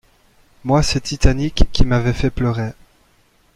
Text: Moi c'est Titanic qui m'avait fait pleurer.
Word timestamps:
Moi 0.63 0.81
c'est 0.81 0.99
Titanic 1.01 1.65
qui 1.71 1.85
m'avait 1.85 2.11
fait 2.13 2.31
pleurer. 2.31 2.71